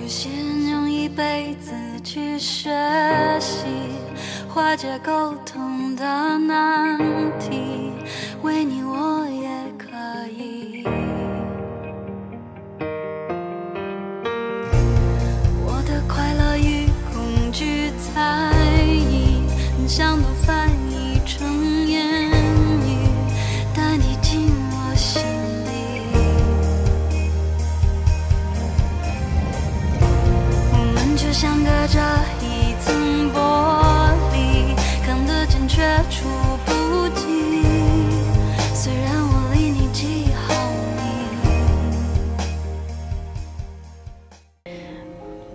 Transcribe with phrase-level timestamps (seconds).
[0.00, 2.70] 有些人用一辈子去学
[3.38, 3.66] 习
[4.48, 6.04] 化解沟通的
[6.38, 6.98] 难
[7.38, 7.92] 题，
[8.42, 9.11] 为你我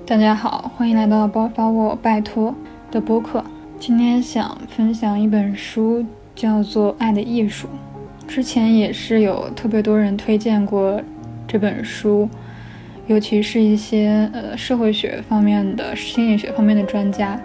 [0.08, 2.56] 大家好，欢迎来到包发我拜托
[2.90, 3.44] 的播客。
[3.78, 7.68] 今天想分享一本书，叫做《爱的艺术》。
[8.26, 11.02] 之前也是有特别多人推荐过
[11.46, 12.30] 这本书，
[13.08, 17.38] 尤其是一些呃社会学方面的、心理学方面的专家。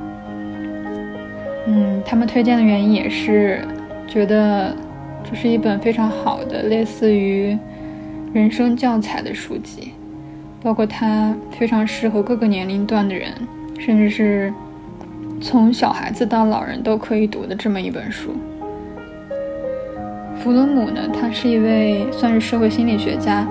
[1.67, 3.67] 嗯，他们推荐的原因也是
[4.07, 4.73] 觉得
[5.29, 7.59] 这是一本非常好的，类似于
[8.33, 9.95] 人生教材的书籍。
[10.63, 13.33] 包括它非常适合各个年龄段的人，
[13.79, 14.53] 甚至是
[15.41, 18.31] 从小孩子到老人都可以读的这么一本书。
[20.39, 23.47] 弗洛姆呢，他是一位算是社会心理学家，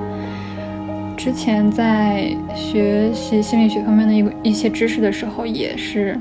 [1.18, 6.18] 之前在学习心理学方面的一一些知识的时候，也是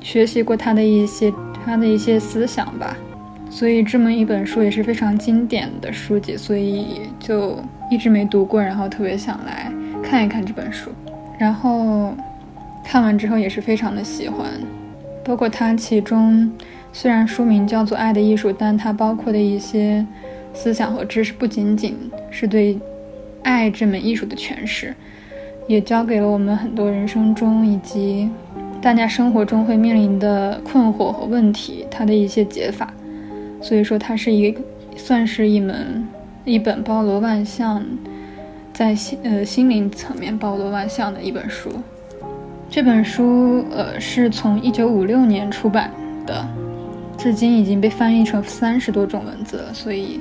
[0.00, 1.32] 学习过他的一些
[1.64, 2.96] 他的一些思想吧。
[3.48, 7.58] 所以这么一本书也是非常经典的书籍，所以就
[7.90, 9.70] 一直没读过，然后特别想来
[10.10, 10.90] 看一看这本书。
[11.38, 12.12] 然后
[12.84, 14.50] 看完之后也是非常的喜欢，
[15.24, 16.50] 包括它其中
[16.92, 20.04] 虽然书名叫做《爱的艺术》，但它包括的一些
[20.52, 21.96] 思想和知识不仅仅
[22.28, 22.76] 是对
[23.44, 24.92] 爱这门艺术的诠释，
[25.68, 28.28] 也教给了我们很多人生中以及
[28.82, 32.92] 大家生活中会面临的困惑和问题，它的一些解法。
[33.62, 34.52] 所以说，它是一
[34.96, 36.04] 算是一门
[36.44, 37.80] 一本包罗万象，
[38.80, 41.68] 在心呃心灵层面包罗万象的一本书。
[42.70, 45.90] 这本书呃是从一九五六年出版
[46.26, 46.48] 的，
[47.18, 50.18] 至今已经被翻译成三十多种文字了，所以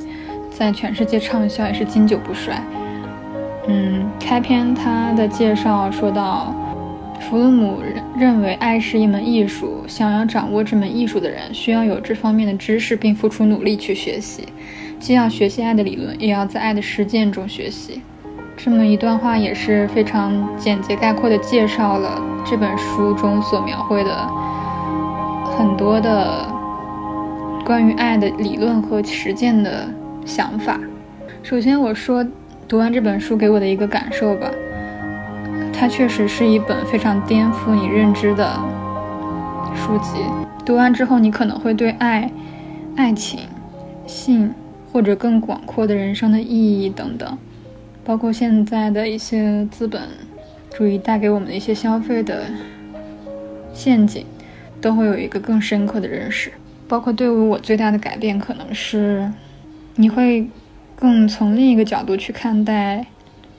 [0.52, 2.62] 在全世界畅销也是经久不衰。
[3.70, 6.54] 嗯，开篇他的介绍说到。
[7.22, 9.84] 弗洛姆认认为，爱是一门艺术。
[9.88, 14.46] 想要掌握这门艺术的人，需要有这方面的知识，并付出努力去学习。
[15.00, 18.02] 既要学习爱的理论，也要在爱的实践中学习。
[18.62, 24.28] 这么一段话也是非常简洁概括的介绍了这本书中所描绘的
[25.58, 26.46] 很多的
[27.66, 29.88] 关于爱的理论和实践的
[30.26, 30.78] 想法。
[31.42, 32.26] 首先，我说
[32.68, 34.52] 读完这本书给我的一个感受吧。
[35.72, 38.60] 它确实是一本非常颠覆你认知的
[39.74, 40.20] 书籍。
[40.66, 42.30] 读完之后，你可能会对爱、
[42.98, 43.40] 爱情、
[44.06, 44.54] 性
[44.92, 47.38] 或者更广阔的人生的意义等等，
[48.04, 50.02] 包括现在的一些资本
[50.72, 52.46] 主义带给我们的一些消费的
[53.74, 54.26] 陷阱，
[54.82, 56.52] 都会有一个更深刻的认识。
[56.88, 59.32] 包括对于我最大的改变，可能是
[59.96, 60.50] 你会
[60.96, 63.06] 更从另一个角度去看待。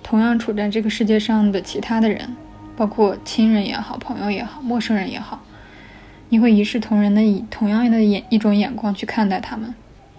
[0.03, 2.35] 同样处在这个世界上的其他的人，
[2.75, 5.45] 包括亲人也好、朋友也好、陌生人也好，
[6.31, 9.73] 你会一视同仁的以同样的眼一种眼光去看待他们。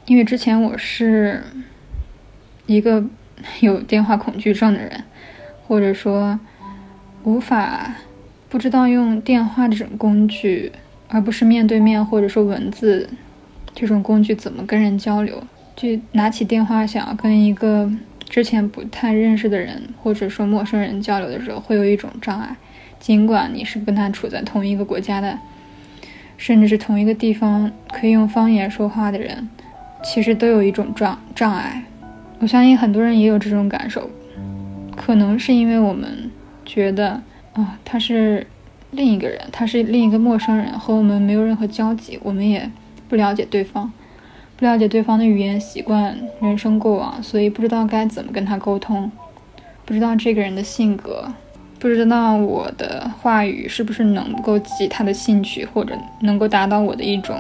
[0.06, 1.44] 因为之前我是
[2.68, 3.04] 一个
[3.60, 5.04] 有电话恐惧症的人，
[5.68, 6.40] 或者说
[7.24, 7.96] 无法
[8.50, 10.72] 不知道用电话这种工具，
[11.08, 13.10] 而不是面对面或者说文字
[13.74, 15.44] 这种工具怎么跟人交流，
[15.76, 17.92] 就拿起电话想要跟一个。
[18.30, 22.56] 之前不太认识的人，或者说陌生人交流的时候，会有一种障碍。
[22.98, 25.38] 尽管你是跟他处在同一个国家的，
[26.38, 29.50] 甚至是同一个地方，可以用方言说话的人，
[30.02, 31.84] 其实都有一种障障碍。
[32.42, 34.10] 我相信很多人也有这种感受，
[34.98, 36.32] 可能是因为我们
[36.66, 37.22] 觉得
[37.54, 38.48] 啊，他是
[38.90, 42.70] 另一个人，他是另一个陌生人，和我们没有任何交集，我们也
[43.08, 43.94] 不了解对方。
[44.58, 49.12] 不了解对方的语言习惯、人生过往，所以不知道该怎么跟他沟通，
[49.86, 51.32] 不知道这个人的性格，
[51.80, 57.40] 不知道我的话语是不是能够激起他的兴趣，或者能够达到我的一种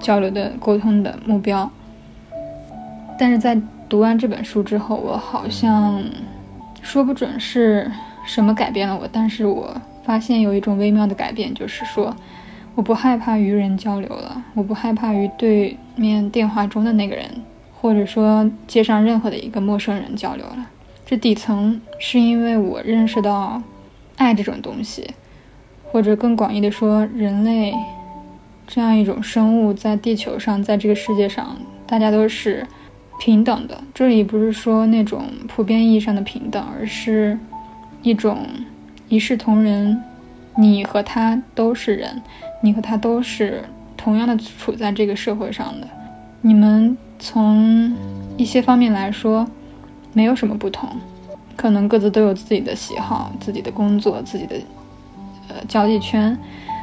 [0.00, 1.70] 交流的沟通的目标。
[3.16, 3.60] 但是在
[3.94, 6.02] 读完这本书之后，我好像
[6.82, 7.88] 说不准是
[8.26, 12.12] 什么改变了我，但是我发现有一种微妙的改变，就是说。
[12.74, 17.24] 我不害怕与人交流了，我不害怕与对面电话中的那个人，
[17.80, 20.66] 或者说街上任何的一个陌生人交流了。
[21.06, 23.62] 这底层是因为我认识到，
[24.16, 25.08] 爱这种东西，
[25.84, 27.72] 或者更广义的说，人类
[28.66, 31.56] 这样一种生物在地球上，在这个世界上，
[31.86, 32.66] 大家都是
[33.18, 33.80] 平等的。
[33.92, 37.38] 这里不是说那种普遍意义上的平等，而是
[38.02, 38.46] 一种
[39.08, 40.00] 一视同仁。
[40.56, 42.22] 你和他都是人，
[42.62, 43.64] 你和他都是
[43.96, 45.88] 同样的处在这个社会上的。
[46.42, 47.92] 你们从
[48.36, 49.44] 一些方面来说，
[50.12, 50.88] 没有什么不同，
[51.56, 54.54] 可能各自都有自己的喜好、自己的工作、自己的
[55.48, 56.38] 呃交际圈、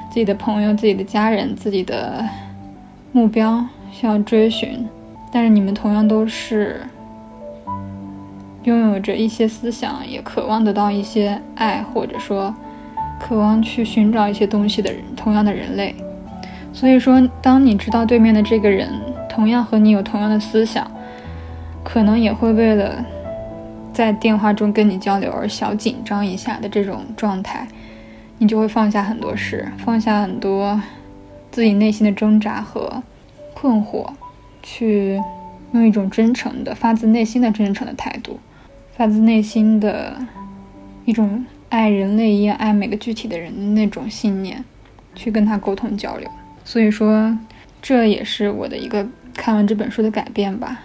[0.09, 2.27] 自己的朋友、自己的家人、自己的
[3.13, 4.85] 目标需要追寻。
[5.31, 6.81] 但是你们同样都是
[8.63, 12.53] 拥有着一些思想，也渴望得到一些爱，或者说。
[13.23, 15.93] 渴望去寻找一些东西的人，同样的人类。
[16.73, 18.89] 所以说，当你知道对面的这个人
[19.29, 20.89] 同样和你有同样的思想，
[21.83, 23.05] 可能也会为了
[23.93, 27.67] 在电话中跟你交流而小紧张一下的这种状态，
[28.39, 30.81] 你就会放下很多事，放下很多
[31.51, 33.03] 自己内心的挣扎和
[33.53, 34.07] 困惑，
[34.61, 35.21] 去
[35.73, 38.39] 用一种真诚的、发自内心的真诚的态度，
[38.95, 40.17] 发自内心的
[41.05, 41.45] 一种。
[41.71, 44.61] 爱人类一样爱每个具体的人的那种信念，
[45.15, 46.29] 去跟他沟通交流。
[46.65, 47.33] 所以说，
[47.81, 50.81] 这也是我的一个看完这本书的改变吧。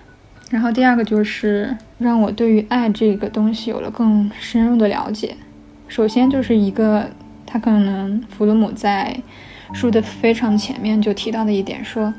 [0.49, 5.35] 然后第二个就是让我对于爱这个东西有了更深入的了解。
[5.89, 7.11] 首先就是一个，
[7.45, 9.21] 他可能弗洛姆在
[9.73, 12.15] 书的非常前面就提到的一点，说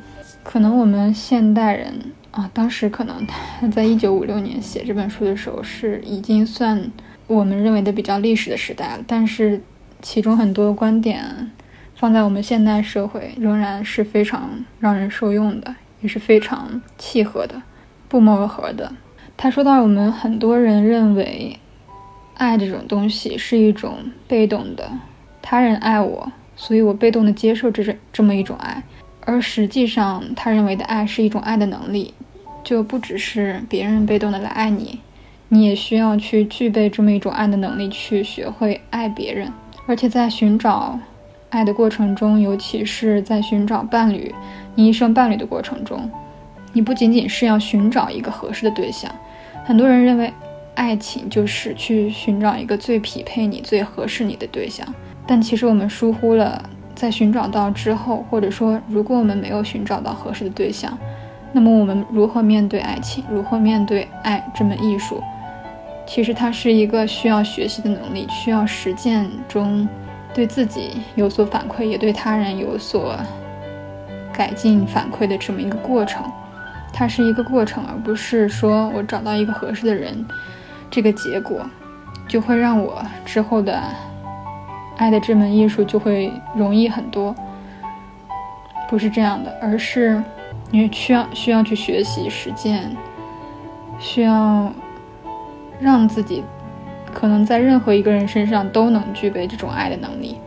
[0.47, 1.94] 可能我们现代人
[2.31, 6.89] 啊，当时可能他 在一九五六年写这本书的时候是已经算。
[7.27, 9.61] 我们认为的比较历史的时代了，但是
[10.01, 11.51] 其中很多观点
[11.95, 17.61] 放在我们现代社会仍然是非常让人受用的，也是非常契合的，
[18.07, 18.89] 不谋而合的。
[19.35, 21.59] 他说到，我们很多人认为
[22.35, 24.89] 爱这种东西是一种被动的，
[25.41, 28.81] 他人爱我，所以我被动的接受这这这么一种爱，
[29.27, 32.13] 而实际上他认为的爱是一种爱的能力，
[32.63, 35.00] 就不只是别人被动的来爱你。
[35.50, 39.51] 你也需要去具备这么一种爱的能力，去学会爱别人。
[39.85, 40.97] 而且在寻找
[41.50, 44.33] 爱的过程中，尤其是在寻找伴侣、
[44.75, 46.09] 你一生伴侣的过程中，
[46.71, 49.13] 你不仅仅是要寻找一个合适的对象。
[49.65, 50.31] 很多人认为，
[50.75, 54.88] 爱情就是去寻找一个最匹配你、最合适你的对象。
[55.25, 60.97] 但其实我们疏忽了，在寻找到之后，或者说如果我们没有寻找到合适的对象，
[61.53, 63.23] 那么我们如何面对爱情？
[63.29, 65.21] 如何面对爱这门艺术？
[66.07, 69.88] 其实它是一个需要学习的能力，需要实践中
[70.33, 73.15] 对自己有所反馈，也对他人有所
[74.33, 76.23] 改进反馈的这么一个过程。
[76.91, 80.25] 它是一个过程，而不是说我找到一个合适的人，
[80.89, 81.61] 这个结果
[82.27, 83.79] 就会让我之后的
[84.97, 87.35] 爱的这门艺术就会容易很多。
[88.89, 90.23] 不是这样的，而是
[90.71, 92.95] 你需要需要去学习实践，
[93.99, 94.71] 需要。
[95.79, 96.44] 让自己
[97.13, 100.39] 可能在任何一个人身上都能具备这种爱的能力。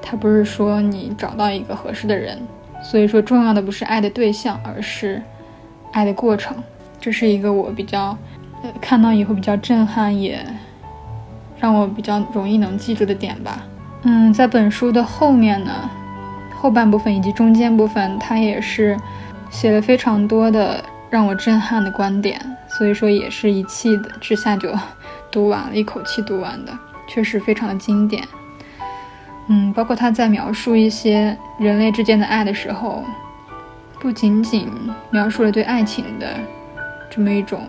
[0.00, 2.38] 他不是说你找到一个合适的人，
[2.80, 5.20] 所以说重要的不是爱的对象，而是
[5.90, 6.56] 爱的过程。
[7.00, 8.16] 这是一个我比较
[8.62, 10.38] 呃看到以后比较震撼，也
[11.58, 13.66] 让我比较容易能记住的点吧。
[14.02, 15.90] 嗯，在本书的后面呢，
[16.56, 18.96] 后半部分以及中间部分，他也是
[19.50, 22.40] 写了非常多的让我震撼的观点。
[22.68, 24.72] 所以说也是一气的之下就
[25.30, 26.72] 读完了，一口气读完的，
[27.08, 28.26] 确实非常的经典。
[29.48, 33.04] 嗯，包括他在描述一些人类之间的爱的时候，
[33.98, 34.68] 不仅仅
[35.10, 36.26] 描述了对爱情的
[37.10, 37.66] 这么一种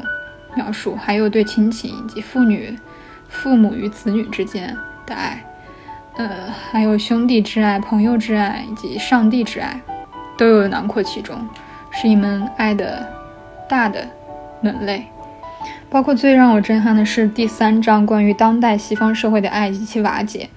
[0.56, 2.78] 描述，还有对亲情以及父女、
[3.28, 5.44] 父母与子女之间的爱，
[6.22, 9.82] 呃，还有兄弟之爱、朋友之爱以及上帝之爱，
[10.38, 11.36] 都有囊括其中，
[11.90, 13.08] 是一门爱的
[13.68, 14.08] 大的。
[14.64, 15.08] 门类，
[15.90, 20.48] 包括最让我震撼的是第三章关于当代西方社会的爱及其瓦解。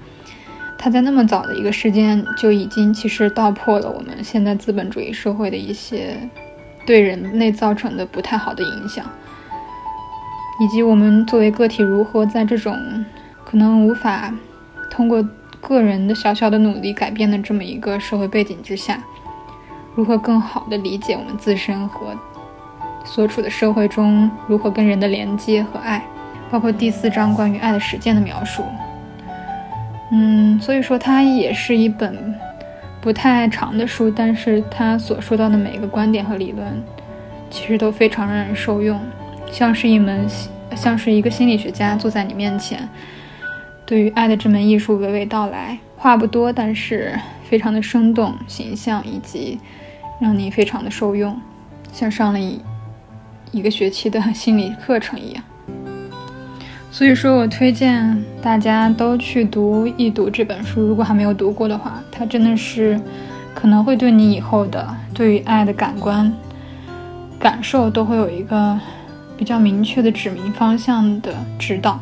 [0.77, 6.19] 他在那么早的一个时间就已经其实道破了我们现在资本主义社会的一些
[6.87, 9.07] 对人类造成的不太好的影响，
[10.61, 12.77] 以及我们作为个体如何在这种
[13.47, 14.31] 可能无法
[14.91, 15.27] 通过
[15.67, 19.03] 个人的小小的努力改变的这么一个社会背景之下，
[19.95, 22.15] 如何更好的理解我们自身和。
[23.07, 26.05] 所处的社会中如何跟人的连接和爱，
[26.51, 28.63] 包括第四章关于爱的实践的描述。
[30.13, 32.35] 嗯，所以说它也是一本
[33.01, 36.83] 不太长的书，但是它所说到的每一个观点和理论，
[37.51, 39.01] 其实都非常让人受用，
[39.51, 40.27] 像是一门
[40.75, 42.89] 像是一个心理学家坐在你面前，
[43.87, 49.59] 对于爱的这门艺术娓娓道来，话不多，但是非常的生动形象，以及
[50.21, 51.39] 让你非常的受用，
[51.93, 52.61] 像上了一
[53.53, 55.45] 一个学期的心理课程一样。
[56.91, 62.99] 所以说我推荐大家都去读一读这本书，如果还没有读过的话，它真的是
[63.53, 66.33] 可能会对你以后的对于爱的感官
[67.39, 68.81] 感受都会有一个
[69.37, 72.01] 比较明确的指明方向的指导。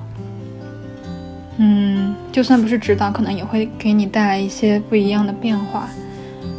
[1.65, 5.89] 嗯，就算不是指导，可能也会给你带来一些不一样的变化，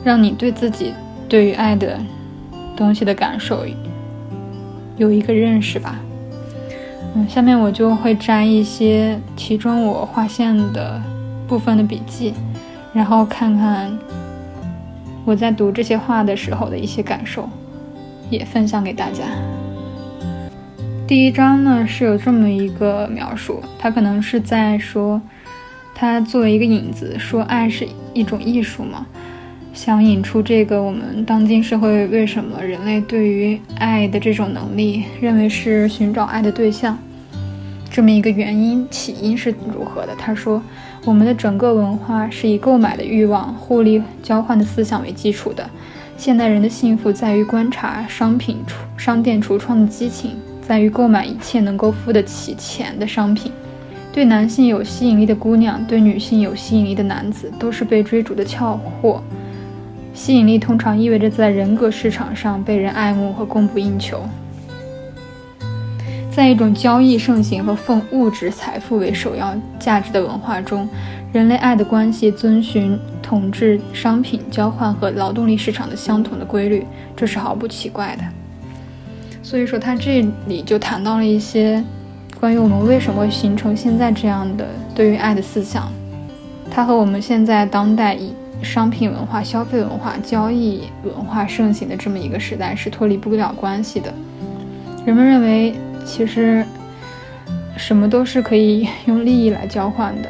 [0.02, 0.94] 让你对自己
[1.28, 2.00] 对于爱的
[2.74, 3.66] 东西的感受
[4.96, 6.00] 有一个认识吧。
[7.16, 11.02] 嗯，下面我就会摘一些其中我划线的
[11.50, 12.34] 部分的笔记，
[12.94, 13.92] 然后看看
[15.26, 17.50] 我在读这些话的时候的一些感受，
[18.30, 19.24] 也分享给大家。
[21.06, 25.22] 第一章呢是有这么一个描述，他可能是在说，
[25.94, 29.06] 他作为一个引子，说爱是一种艺术嘛，
[29.74, 36.98] 想引出这个我们当今社会为什么人类对于爱的这种能力，认为是寻找爱的对象，
[37.92, 40.16] 这么一个原因起因是如何的？
[40.18, 40.64] 他说，
[41.04, 45.70] 我们的整个文化是以购买的欲望、互利交换的思想为基础的，
[46.16, 50.38] 现代人的幸福在于观察商品橱商店橱窗的激情。
[50.68, 53.52] 在于购买一切能够付得起钱的商品。
[54.12, 59.22] 对男性有吸引力的姑娘，对女性有吸引力的男子，都是被追逐的俏货。
[60.14, 64.22] 吸引力通常意味着在人格市场上被人爱慕和供不应求。
[66.32, 70.88] 在一种交易盛行和奉物质财富为首要价值的文化中，
[71.32, 78.24] 人类爱的关系遵循统治商品交换和劳动力市场的相同的规律，这是毫不奇怪的。
[79.44, 81.84] 所以说，他这里就谈到了一些
[82.40, 85.92] 关于我们为什么形成现在这样的对于爱的思想，
[86.72, 88.34] 它和我们现在当代以
[88.64, 94.12] 商品文化、消费文化、交易文化盛行的这么一个时代是脱离不了关系的。
[95.06, 96.66] 人们认为，其实
[97.76, 100.30] 什么都是可以 用利益来交换的。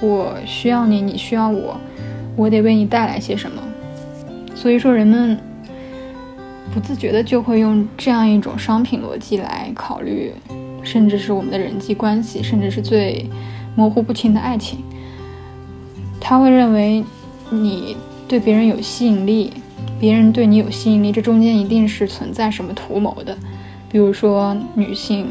[0.00, 1.78] 我需要你，你需要我，
[2.34, 3.62] 我得为你带来些什么。
[4.54, 5.38] 所以说，人们。
[6.76, 10.30] 不自觉的就会用这样一种商品逻辑来考虑，
[10.82, 13.26] 甚至是我们的人际关系，甚至是最
[13.74, 14.80] 模糊不清的爱情。
[16.20, 17.02] 他会认为
[17.48, 17.96] 你
[18.28, 19.54] 对别人有吸引力，
[19.98, 23.34] 别人对你有吸引力，这中间一定是存在什么图谋的。
[23.90, 25.28] 比如说，女性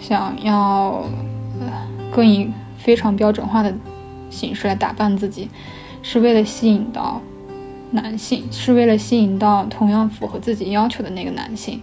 [0.00, 1.04] 想要
[2.12, 2.48] 更以
[2.78, 3.74] 非常标准化的
[4.30, 5.48] 形式来打扮自己，
[6.00, 7.20] 是为了吸引到。
[7.92, 11.82] 男性是为了吸引到同样符合自己要求的那个男性，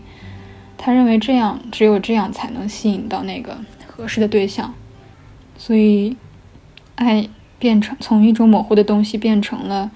[0.78, 4.74] 他认为这样只有这样才能吸引到那个合适的对象，
[5.58, 6.16] 所以
[6.96, 7.28] 爱
[7.60, 9.92] 变成从一种模糊的东西变成了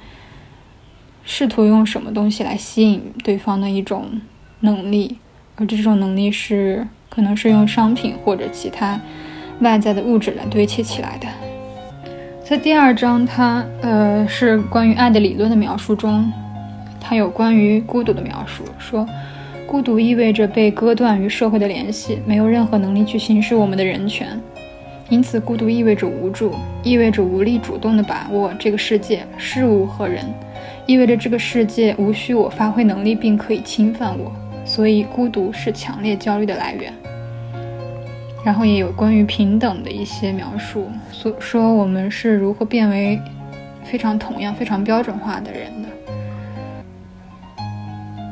[1.24, 4.22] 试图用什么东西来吸引对方的一种
[4.62, 5.18] 能力，
[5.56, 9.00] 而这种能力是可能是用商品或者其他
[9.60, 11.51] 外在的物质来堆砌起来的。
[12.52, 16.30] 在第二章，它呃是关于爱的理论的描述中，
[17.00, 19.08] 它有关于孤独的描述，说
[19.66, 24.38] 孤独意味着被割断与社会的联系，没有任何能力去行使我们的人权，
[25.08, 26.54] 因此孤独意味着无助，
[26.84, 30.26] 意味着无力主动的把握这个世界事物和人，
[30.86, 34.30] 意味着这个世界无需我发挥能力并可以侵犯我，
[34.66, 36.94] 所以孤独是强烈焦虑的来源。
[38.44, 43.22] 然后也有关于平等的一些描述，所说我们是如何变为
[43.84, 45.90] 非常同样、非常标准化的人的。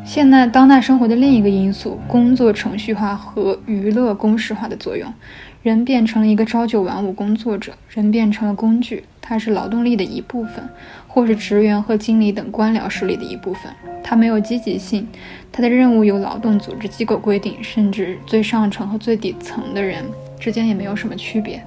[0.03, 5.13] 现在当代生活的另一个因素，工作程序化和娱乐公式化的作用，
[5.61, 10.67] 人变成了一个朝九晚五工作者，人变成了工具，它是劳动力的一部分，
[11.09, 13.63] 或是职员和经理等官僚势力的一部分。
[14.01, 15.05] 它没有积极性，
[15.51, 20.05] 它的任务由劳动组织机构规定，甚至最上层和最底层的人
[20.39, 21.61] 之间也没有什么区别。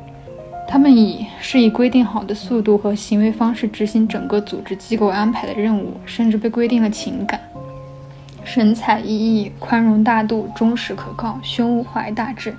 [0.66, 7.38] 他们以是以规定好的速度和行为方式执行整个组织机构安排的任务，甚至被规定了情感。
[8.42, 12.54] 神采奕奕、宽容大度、忠实可靠、胸怀大志，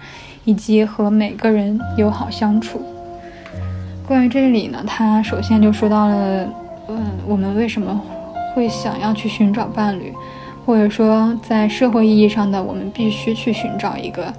[0.46, 2.82] 以及和每个人友好相处。
[4.08, 6.48] 关于这里呢，他首先就说到了，
[6.88, 8.02] 嗯，我们为什么
[8.54, 10.13] 会想要去寻找伴侣，
[10.66, 14.34] 或者说在社会意义上的，我们必须去寻找一个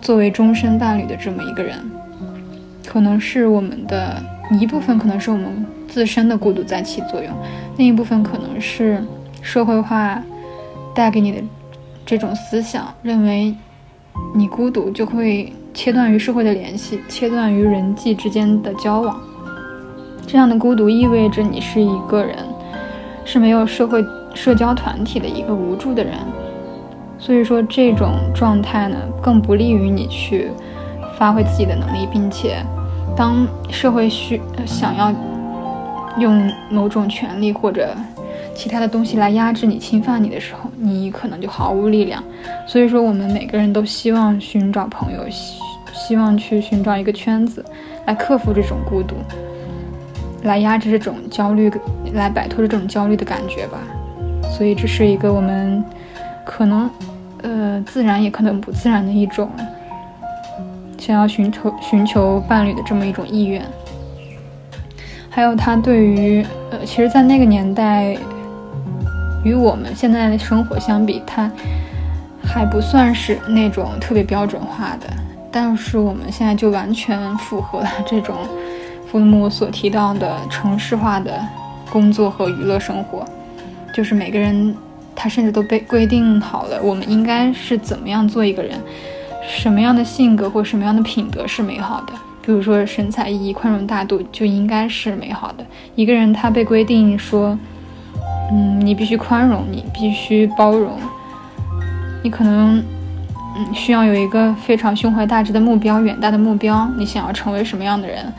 [0.00, 1.78] 作为终身伴侣的这么一个人，
[2.86, 4.22] 可能是我们的
[4.60, 7.32] 一部分，可能是我们自身的孤独在起作用，
[7.76, 9.02] 另一部分可能是
[9.42, 10.22] 社会化。
[10.94, 11.42] 带给你的
[12.06, 13.54] 这种思想，认为
[14.34, 19.20] 你孤独就会切断于社会的联系，切断于人际之间的交往。
[20.26, 22.36] 这样的孤独意味着你是一个人，
[23.24, 24.04] 是没有社会
[24.34, 26.14] 社交团体的一个无助的人。
[27.18, 30.50] 所以说，这种状态呢，更不利于你去
[31.16, 32.56] 发挥自己的能力，并且，
[33.16, 35.12] 当社会需想要
[36.18, 37.94] 用某种权利或者
[38.54, 42.22] 其他的东西来压制你、侵犯你的时候，你可能就毫无力量。
[42.66, 45.60] 所以说，我们每个人都希望寻找朋友，希
[45.94, 47.64] 希望去寻找一个圈子，
[48.06, 49.14] 来克服这种孤独，
[50.42, 51.72] 来压制这种焦虑，
[52.12, 53.78] 来摆脱这种焦虑的感觉吧。
[54.50, 55.84] 所以，这是一个我们。
[56.48, 56.88] 可能，
[57.42, 59.50] 呃，自然也可能不自然的一种
[60.96, 63.60] 想要寻求寻求伴侣的这么一种意愿。
[65.28, 68.16] 还有他对于，呃，其实，在那个年代，
[69.42, 71.50] 与我们现在的生活相比，他
[72.44, 75.08] 还不算是那种特别标准化的。
[75.50, 78.36] 但是我们现在就完全符合了这种
[79.18, 81.40] 父母所提到的城市化的
[81.90, 83.24] 工作和娱乐生活，
[83.94, 84.74] 就是每个人。
[85.18, 88.78] 他甚至都被规定好了，我们应该是怎么样做一个人，
[89.48, 92.12] 什么样的性格或什么样的品德是美好的。
[92.42, 95.64] 比如说神采奕奕、宽容大度，就应该是美好的。
[95.94, 97.58] 一个人他被规定说，
[98.52, 100.98] 嗯，你必须宽容，你必须包容，
[102.22, 102.84] 你可能，
[103.56, 106.86] 嗯，需要有一个非常胸怀大志的目标、远大的目标。
[106.98, 108.30] 你想要成为什么样的人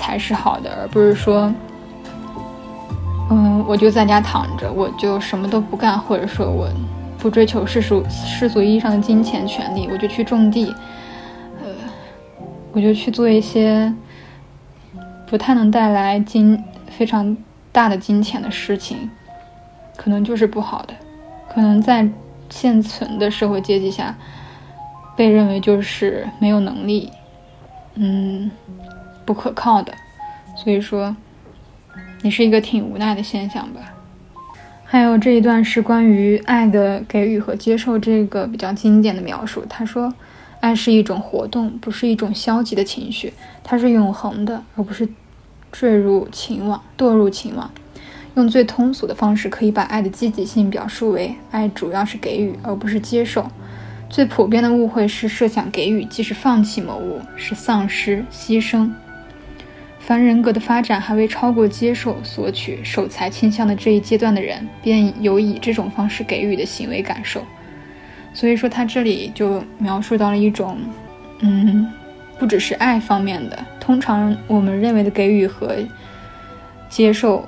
[0.00, 1.52] 才是好的，而不是说。
[3.32, 6.68] 嗯，我就在家躺着，我就什么都不干，或者说我
[7.16, 10.74] 不追求世俗世俗意义上的金钱权利，我就去种地，
[11.62, 11.68] 呃，
[12.72, 13.94] 我就去做一些
[15.28, 17.36] 不太能带来金非常
[17.70, 19.08] 大的金钱的事情，
[19.96, 20.94] 可能就是不好的，
[21.48, 22.08] 可能在
[22.48, 24.12] 现存的社会阶级下，
[25.14, 27.12] 被认为就是没有能力，
[27.94, 28.50] 嗯，
[29.30, 29.94] 不可靠的，
[30.56, 31.14] 所以说。
[32.22, 33.80] 也是一个挺无奈的现象吧？
[34.84, 39.64] 还有这一段是关于爱的给予和接受这个比较经典的描述。
[39.66, 40.12] 他说，
[40.60, 43.32] 爱是一种活动，不是一种消极的情绪，
[43.64, 45.08] 它是永恒的，而不是
[45.72, 47.70] 坠入情网、堕入情网。
[48.34, 53.46] 用最通俗的方式，可以把爱的积极性表述为：爱主要是给予，而不是接受。
[54.10, 58.90] 最普遍的误会是设想给予即是放弃某物，是丧失、牺牲。
[60.10, 67.46] 凡人格的发展还未超过接受、索取、守财倾向的这一阶段的人，便有以这种方式给予的行为感受。
[68.34, 70.80] 所以说，他这里就描述到了一种，
[71.38, 71.86] 嗯，
[72.40, 73.56] 不只是爱方面的。
[73.78, 75.76] 通常我们认为的给予和
[76.88, 77.46] 接受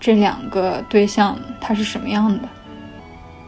[0.00, 2.48] 这两个对象，它是什么样的？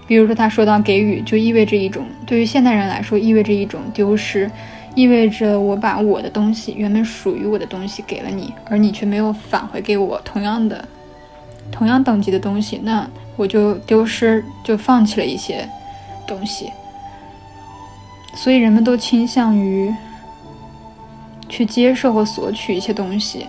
[0.06, 4.48] 比如说，他说到给予，就意味着一种对于现代人来说，意味着一种丢失。
[4.96, 10.82] 意味着我把我的东西，原本属于我的东西给了你，而你却没有返回给我同样的、
[11.70, 13.06] 同样等级的东西，那
[13.37, 15.68] 我就丢失，就放弃了一些
[16.26, 16.72] 东西。
[18.35, 19.94] 所以人们都倾向于
[21.46, 23.46] 去接受和索取一些东西。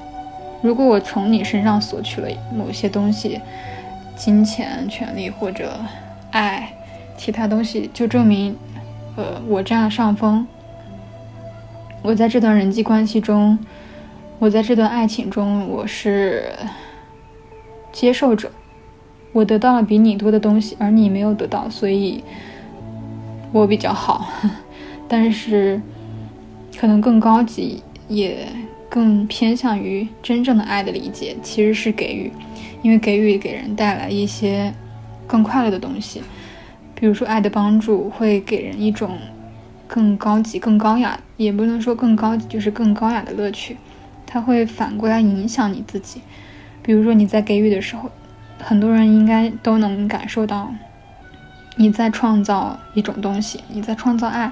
[0.62, 3.40] 如果我从你身上索取了某些东西，
[4.18, 5.80] 金钱、权利或者
[6.32, 6.74] 爱，
[7.16, 8.54] 其他东西，就证明，
[9.16, 10.46] 呃，我占了上风。
[12.08, 13.60] 我在这段人际关系中，
[14.40, 16.42] 我在这段爱情中，我是
[17.92, 18.50] 接受者。
[19.34, 22.24] 我得到了比你多的东西，而你没有得到，所以
[23.52, 24.30] 我比较好。
[25.06, 25.82] 但是，
[26.80, 28.48] 可能更高级，也
[28.88, 32.32] 更偏向于真正的爱的理解，其实是给予，
[32.82, 34.74] 因为给予给人带来一些
[35.28, 36.24] 更快乐的东西。
[36.96, 39.12] 比如说，爱的帮助会给人一种。
[39.88, 43.78] 更高级、更高雅，也不能说更高级，就是更高雅的乐趣。
[44.26, 46.22] 它会反过来影响你自己。
[46.84, 48.12] 比如说你在给予的时候，
[48.60, 50.74] 很多人应该都能感受到，
[51.78, 54.52] 你在创造一种东西，你在创造爱，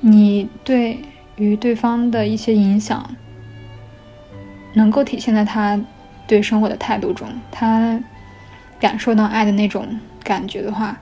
[0.00, 1.00] 你对
[1.36, 3.14] 于对方的一些影响，
[4.74, 5.80] 能够体现在他
[6.26, 7.26] 对生活的态度中。
[7.50, 7.98] 他
[8.78, 10.98] 感受到爱的那种感觉的话，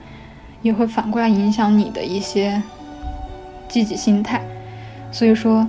[0.61, 2.63] 也会反过来影响你的一些。
[3.75, 4.41] 积极心态，
[5.11, 5.67] 所以说，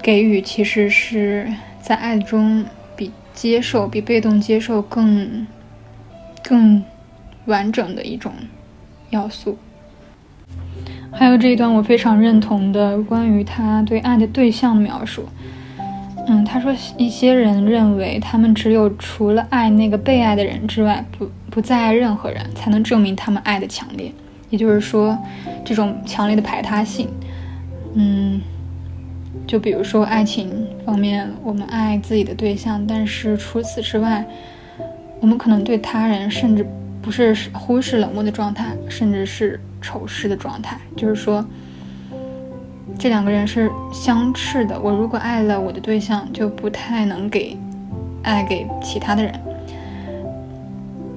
[0.00, 2.64] 给予其实是在爱中
[2.94, 5.44] 比接受、比被动接受更
[6.44, 6.80] 更
[7.46, 8.32] 完整的一种
[9.10, 9.58] 要素。
[11.10, 15.28] 还有这一段我非常认同的关于他对爱的对象描述。
[16.28, 24.12] 嗯，他说一些人认为他们只有除了爱那个被爱的人之外，不不再爱任何人，才能证明他们爱的强烈。
[24.50, 25.18] 也就是说，
[25.64, 27.08] 这种强烈的排他性，
[27.94, 28.40] 嗯，
[29.46, 34.24] 就比如说爱情方面，我们爱自己的对象，但是除此之外，
[35.20, 36.66] 我们可能对他人甚至
[37.02, 40.78] 不是忽视、冷漠的状态，甚至是仇视的状态。
[40.96, 41.44] 就是说，
[42.98, 44.78] 这两个人是相斥的。
[44.80, 47.56] 我如果爱了我的对象，就不太能给
[48.22, 49.32] 爱给其他的人。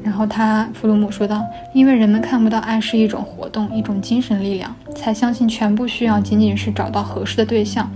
[0.09, 7.87] 然后他弗鲁姆说道：“因为人们看不到爱是一种活动，一种精神力量，才相信全部需要仅仅是找到合适的对象，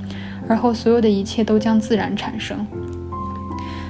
[0.48, 2.64] 而后所有的一切都将自然产生。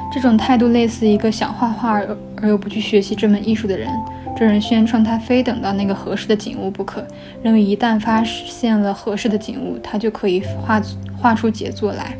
[0.10, 3.90] 这种态度类似一个想画画而而又不去学习这门艺术的人。
[4.38, 7.06] 这人宣称他非等到那个合适的景物不可，
[7.44, 10.82] 认为一旦发现了合适的景物，他就可以画
[11.18, 12.16] 画出杰作来。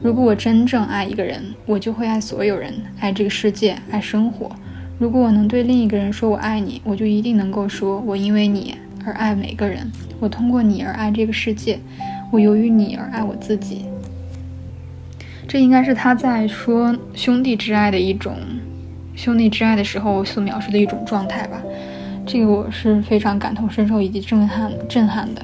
[0.00, 4.50] 如果我真正爱一个人，我就会爱所有人，爱这个世界，爱生活。”
[5.04, 11.78] 如果我能对另一个人说我爱你，我就一定能够说我因为你而爱每个人，我通过你而爱这个世界，
[12.30, 13.84] 我由于你而爱我自己。
[15.46, 18.34] 这应该是他在说兄弟之爱的一种
[19.14, 21.62] 兄弟之爱的时候所描述的一种状态吧。
[22.24, 25.42] 这个我是非常感同身受以及震撼震撼的，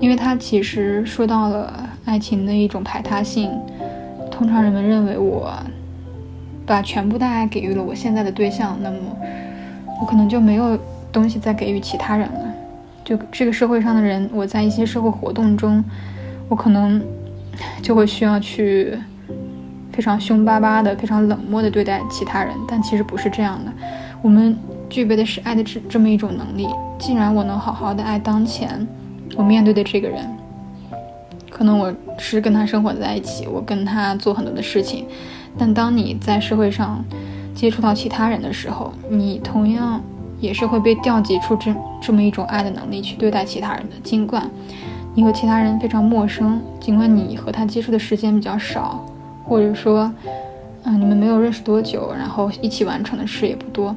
[0.00, 3.50] 因为他其实说到了爱情的一种排他性。
[4.30, 5.52] 通常人们认为我。
[6.72, 8.96] 把全部的爱给予了我现在的对象，那么
[10.00, 10.78] 我可能就没有
[11.12, 12.54] 东西再给予其他人了。
[13.04, 15.84] 就这个社会上的人，我在一些社会活动中，
[16.48, 16.98] 我可能
[17.82, 18.96] 就会需要去
[19.92, 22.54] 非常凶巴巴的、非常冷漠的对待其他人。
[22.66, 23.70] 但其实不是这样的，
[24.22, 24.56] 我们
[24.88, 26.66] 具备的是爱的这这么一种能力。
[26.98, 28.88] 既然我能好好的爱当前
[29.36, 30.26] 我面对的这个人，
[31.50, 35.06] 可能我是跟他生活在一起，我跟他做很多的事情。
[35.58, 37.04] 但当你在社会上
[37.54, 40.00] 接触到其他人的时候，你同样
[40.40, 43.96] 也是会被调集出这这么一种爱的能力去对待其他人的。
[44.02, 44.50] 尽管
[45.14, 49.04] 你和其他人非常陌生，尽管你和他接触的时间比较少，
[49.44, 50.10] 或者说，
[50.84, 53.94] 嗯，你们没有认识多久，然后一起完成的事也不多，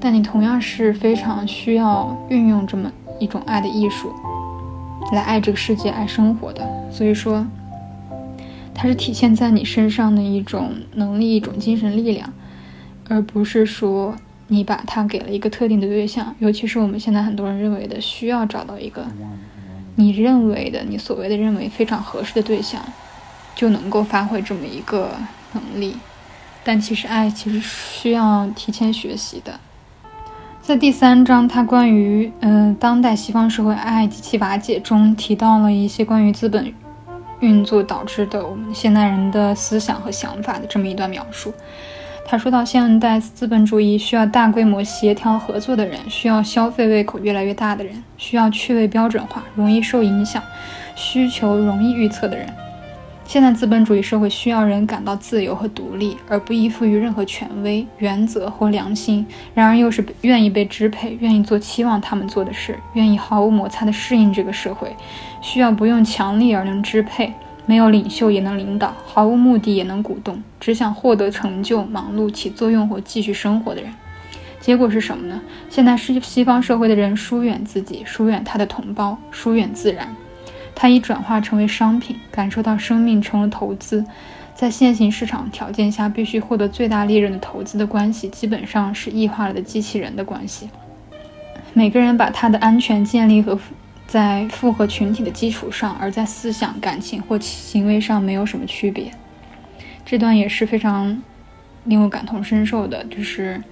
[0.00, 4.12] 但你同样是非常需要运用这么一种爱的艺术
[5.12, 6.68] 来爱这个世界、爱生活的。
[6.90, 7.46] 所以说。
[8.80, 12.32] 它是体现在你身上的一种能力、一种精神力量，
[13.08, 14.14] 而不是说
[14.46, 16.32] 你把它给了一个特定的对象。
[16.38, 19.04] 尤其是我们现在很多人认为的，需要找到一个
[19.96, 22.80] 你认为的、你所谓的认为非常合适的对象，
[23.56, 25.10] 就能够发挥这么一个
[25.54, 25.96] 能力。
[26.62, 29.58] 但其实爱其实需要提前学习的。
[30.62, 36.72] 在第三章，它关于嗯当代西方社会爱及其瓦解中提到了一些关于资本。
[37.40, 41.52] 运作导致的我们现代人的思想和想法的这么一段描述。
[42.26, 50.42] 他说到，现代资本主义需要大规模协调合作的人，需要消费胃口越来越大的人，需要趣味标准化、容易受影响、
[50.94, 52.46] 需求容易预测的人。
[53.24, 59.26] 现代资本主义社会需要人感到自由和独立，而不依附于任何权威、原则或良心。
[59.54, 64.96] 然而，又是愿意被支配，愿意做期望他们做的事，愿意毫无摩擦地适应这个社会。
[65.40, 67.32] 需要不用强力而能支配，
[67.66, 73.90] 没有领袖也能领导，毫无目的也能鼓动，只想获得成就、忙碌、起作用或继续生活的人。
[74.60, 75.40] 结果是什么呢？
[75.70, 80.14] 现在是西方社会的人疏远自己，疏远他的同胞，疏远自然。
[80.74, 84.04] 他已转化成为商品，感受到生命成了投资。
[84.54, 90.68] 在现行市场条件下，必须获得最大利润的投资的关系，基本上是异化了的机器人的关系。
[91.72, 93.58] 每个人把他的安全建立和。
[94.08, 99.10] 在复合群体的基础上，而在思想、感情或行为上没有什么区别。
[100.06, 101.22] 这段也是非常
[101.84, 103.62] 令我感同身受的，就是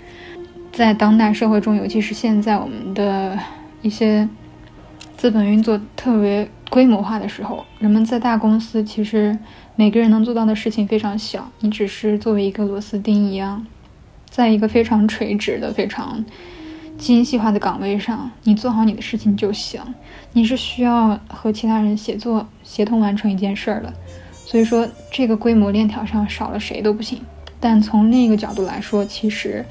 [0.70, 3.38] 在当代社会中，尤其是现在我们的
[3.80, 4.28] 一些
[5.16, 9.38] 资本运作特别规模化的时候，人们在大公司其实
[9.74, 13.66] 每个人能做到的事情非常小，你只是作为一个螺丝钉一样，
[14.28, 16.22] 在一个非常垂直的、非常。
[16.98, 19.80] 精细化的岗位上，你做好你的事情就行。
[20.32, 23.92] 你是需要和其他人协作、协同完成一件事儿的。
[24.32, 27.20] 所以说，这个规模链条上少了谁都不行。
[27.60, 29.64] 但从另一个角度来说，其实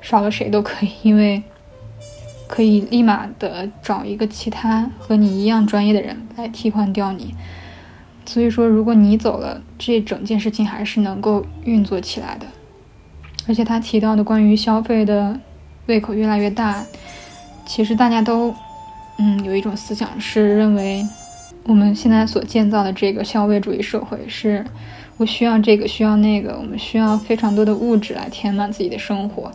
[0.00, 1.42] 少了谁都可以，因为
[2.46, 7.34] 可以立马的找一个其他和你一样专业的人来替换掉你。
[8.24, 12.46] 所以说，如果你走了，这整件事情还是能够运作起来的。
[13.46, 15.40] 而且他提到的关于消费的。
[15.88, 16.84] 胃口越来越大，
[17.64, 18.54] 其实大家都，
[19.16, 21.02] 嗯，有一种思想是认为，
[21.64, 24.62] 我们现在所建造的这个消费主义社会是，
[25.16, 29.50] 我需要这个需要那个，我们需要非常多的物质来填满自己的生活，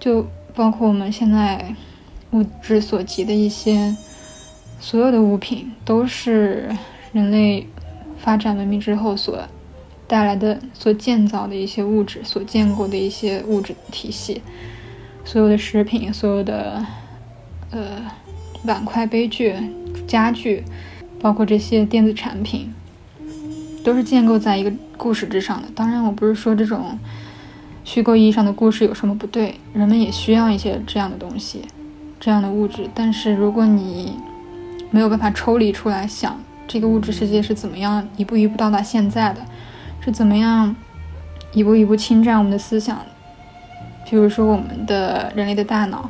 [0.00, 1.72] 就包括我们现在
[2.32, 3.96] 物质所及的一些，
[4.80, 6.68] 所有的物品都是
[7.12, 7.64] 人类
[8.18, 9.38] 发展文明之后所
[10.08, 14.42] 带来的、所建造的一些物质、所建构的一些物质体系。
[15.24, 16.84] 所有的食品、所有的
[17.70, 18.02] 呃
[18.64, 19.54] 碗筷、杯具、
[20.06, 20.62] 家具，
[21.20, 22.72] 包括这些电子产品，
[23.82, 25.68] 都是建构在一个故事之上的。
[25.74, 26.98] 当然，我不是说这种
[27.84, 31.62] 虚构意义上的故事有什么不对，人们也需要一些这样的东西、
[32.20, 32.88] 这样的物质。
[32.94, 34.18] 但是，如果你
[34.90, 39.40] 没有办法抽离出来想这个物质世界是怎么样一步一步到达现在的，
[40.00, 40.76] 是怎么样
[41.52, 42.98] 一步一步侵占我们的思想。
[44.04, 46.08] 比如说，我们的人类的大脑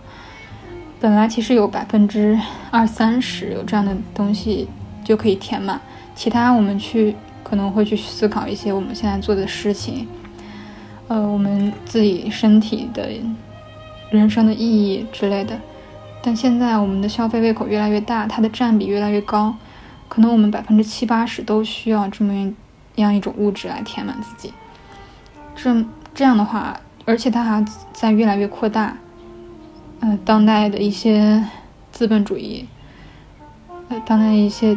[1.01, 2.39] 本来其实有百分之
[2.71, 4.69] 二三十有这样的东西
[5.05, 5.81] 就可以填满，
[6.15, 10.09] 其他我们去可能会去思考一些我们现在做的事情，
[11.09, 13.09] 呃，我们自己身体的
[14.11, 15.59] 人生的意义之类的。
[16.23, 19.55] 但现在我们的消费胃口越来越大，它的占比越来越高，
[20.09, 22.55] 可能我们百分之七八十都需要这么
[22.97, 24.53] 样一种物质来填满自己。
[25.55, 26.81] 这这样的话。
[27.07, 28.97] 而且它还在越来越扩大，
[30.01, 31.45] 呃，当代的一些
[31.93, 32.67] 资本主义，
[33.91, 34.75] 呃，当代一些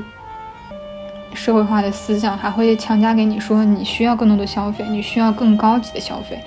[1.33, 6.43] 社会化的思想还会强加给你说，你需要更多的消费，你需要更高级的消费，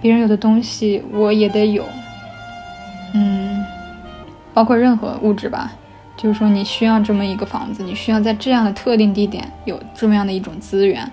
[0.00, 1.84] 别人有的东西我也得有，
[3.14, 3.64] 嗯，
[4.52, 5.70] 包括任何物质吧，
[6.16, 11.08] 就是说你需要这么一个房子，你需要在这样的特定地点有这么样的一种资源，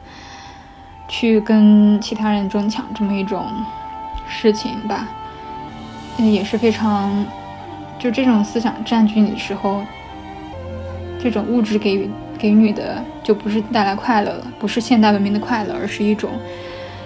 [1.07, 3.45] 去跟其他人争抢这么一种。
[4.31, 5.09] 事情吧，
[6.17, 7.25] 也是非常，
[7.99, 9.81] 就这种思想占据你的时候，
[11.21, 16.31] 这种物质给予给予的就不是带来快乐了，不是现代文明的快乐，而是一种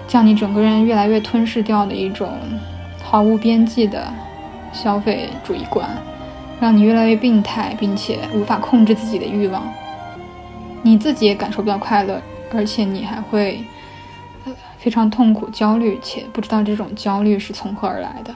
[0.06, 2.38] 将你整个人越来越吞噬掉的一种
[3.02, 4.06] 毫无边际的
[4.72, 5.88] 消费主义观，
[6.60, 9.62] 让你越来越病态，并且无法控制自己的欲望，
[10.82, 12.22] 你自己也感受不到快乐，
[12.54, 13.64] 而且你还会。
[14.78, 18.34] 非常痛苦、焦虑，且不知道这种焦虑是从何而来的。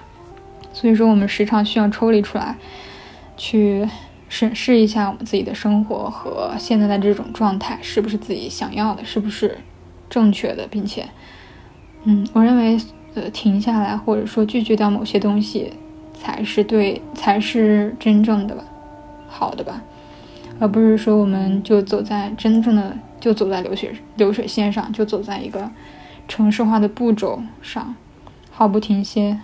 [0.72, 2.57] 所以说，我们时常需要抽离出来，
[3.37, 3.87] 去
[4.29, 9.59] 审视一下我们自己的生活和现在的这种状态是不是自己想要的，是不是
[10.09, 11.09] 正确的，并且，
[12.05, 12.79] 嗯，我认为，
[13.14, 15.72] 呃，停下来或者说拒绝掉某些东西，
[16.14, 18.62] 才是对，才是真正的吧
[19.29, 19.83] 好的吧，
[20.61, 25.68] 而不是说我们就走在真正的就走在流水流水线上，就走在一个。
[26.31, 27.97] 城市化的步骤上，
[28.53, 29.40] 毫不停歇，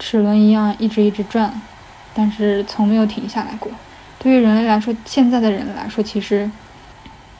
[0.00, 1.62] 齿轮一样一直一直转，
[2.12, 3.70] 但是从没有停下来过。
[4.18, 6.50] 对于人类来说，现在的人来说，其实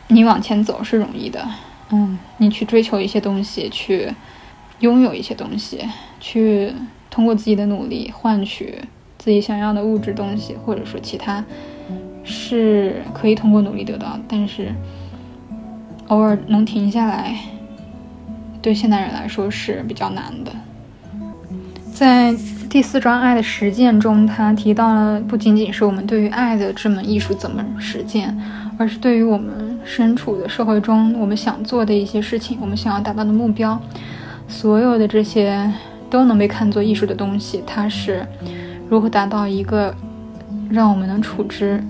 [0.06, 1.44] 你往前走是容易的，
[1.90, 4.14] 嗯，你去追求一些东西，去
[4.78, 5.84] 拥有一些东西，
[6.20, 6.72] 去
[7.10, 8.80] 通过自己的努力换取
[9.18, 11.44] 自己想要的物质东西，或者说其他，
[12.22, 14.16] 是可以通过努力得到。
[14.28, 14.72] 但是
[16.06, 17.36] 偶尔能停下来。
[18.68, 20.52] 对现代人来说是比较难的。
[21.90, 22.34] 在
[22.68, 28.38] 第四章“爱的实践”中，他提到了不仅仅是我们对于爱的这门艺术怎么实践，
[28.76, 33.80] 而是对于我们身处的社会中，我们想做的一些事情，我们想要达到的目标，
[34.46, 35.72] 所有的这些
[36.10, 38.22] 都能被看作艺术的东西，它是
[38.90, 39.94] 如何达到一个
[40.68, 41.82] 让我们能处之。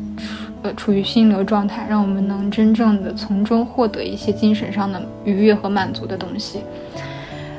[0.63, 6.61] 呃，处于心流状态，让我们能真正的从中获得一些精神上的愉悦和满足的东西。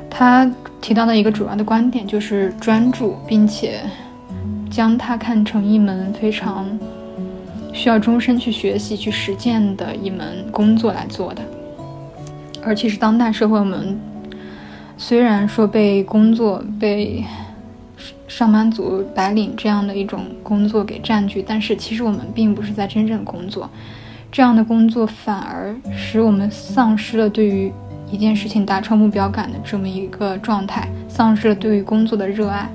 [0.10, 0.50] 他
[0.82, 3.80] 提到的一个主要的观点就是专注，并且
[4.70, 6.68] 将它看成一门非常
[7.72, 11.42] 需要终身去学习、去实践的一门工作来做的。
[12.62, 13.98] 而其实当代社会，我们
[14.98, 17.24] 虽然说被工作被。
[18.28, 23.70] 上班族、白领这样的一种工作给占据，但是其实我们并不是在真正工作，
[24.32, 27.72] 这样的工作反而使我们丧失了对于
[28.12, 32.70] 一件事情达成目标感的这么一个状态，丧失了对于工作的热爱，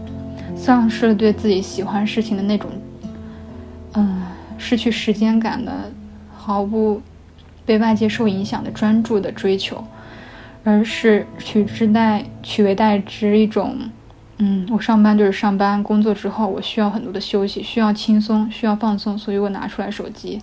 [0.54, 2.70] 丧失了对自己喜欢事情的那种，
[3.94, 4.22] 嗯，
[4.58, 5.90] 失去时间感的，
[6.36, 7.00] 毫不
[7.64, 9.82] 被外界受影响的专注的追求，
[10.62, 13.78] 而是取之代取为代之一种。
[14.38, 20.40] 嗯，我上班就是上班，工作之后我需要很多的休息，需要轻松，需要放松，所以我拿出来手机，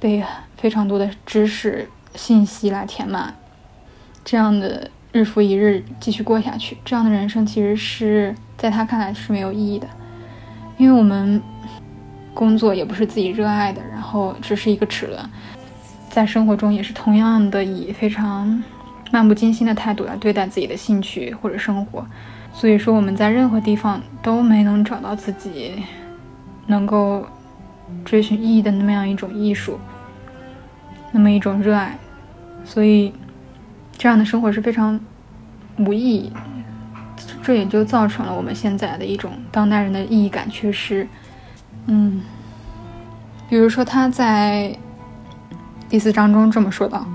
[0.00, 0.24] 被
[0.56, 3.32] 非常多的知识信息来填满，
[4.24, 9.86] 这样的日复一日继续过下去，这样的人生其实是在他看来是没有意义的，
[10.76, 11.40] 因为我们
[12.34, 15.18] 工作也不是自己热爱的，然后只是一个齿轮，
[16.08, 18.60] 在生活中也是同样的以非常
[19.12, 22.04] 漫不经心的态度来对待自己的兴趣或者生活。
[22.52, 25.82] 所以说，我们在任何地方都没能找到自己
[26.66, 27.26] 能够
[28.04, 29.78] 追寻意义的那么样一种艺术，
[31.12, 31.98] 那么一种热爱，
[32.64, 33.12] 所以
[33.96, 35.00] 这样的生活是非常
[35.78, 36.32] 无意义。
[37.42, 41.06] 这也就造成了我们现在的一种当代人的意义感缺失。
[41.86, 42.20] 嗯，
[43.48, 44.76] 比如说他在
[45.88, 47.06] 第四章中这么说道：“